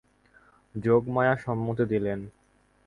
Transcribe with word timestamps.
যোগমায়া 0.75 1.35
সম্মতি 1.35 1.85
দিলেন। 1.85 2.19